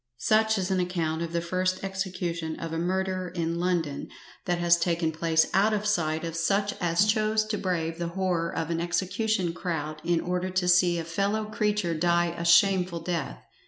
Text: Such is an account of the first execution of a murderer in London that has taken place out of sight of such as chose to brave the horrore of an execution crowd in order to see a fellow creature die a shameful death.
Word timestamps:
Such 0.17 0.57
is 0.57 0.71
an 0.71 0.79
account 0.79 1.21
of 1.21 1.31
the 1.31 1.41
first 1.41 1.83
execution 1.83 2.59
of 2.59 2.73
a 2.73 2.79
murderer 2.79 3.29
in 3.29 3.59
London 3.59 4.09
that 4.45 4.57
has 4.57 4.75
taken 4.75 5.11
place 5.11 5.45
out 5.53 5.73
of 5.75 5.85
sight 5.85 6.23
of 6.23 6.35
such 6.35 6.73
as 6.81 7.05
chose 7.05 7.45
to 7.45 7.57
brave 7.59 7.99
the 7.99 8.07
horrore 8.15 8.51
of 8.51 8.71
an 8.71 8.81
execution 8.81 9.53
crowd 9.53 10.01
in 10.03 10.19
order 10.19 10.49
to 10.49 10.67
see 10.67 10.97
a 10.97 11.03
fellow 11.03 11.45
creature 11.45 11.93
die 11.93 12.33
a 12.35 12.43
shameful 12.43 13.01
death. 13.01 13.43